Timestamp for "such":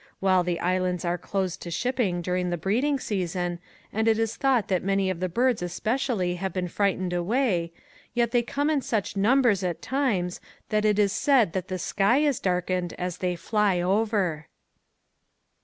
8.81-9.15